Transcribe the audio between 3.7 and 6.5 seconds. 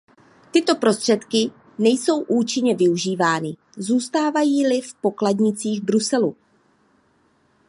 zůstávají-li v pokladnicích Bruselu.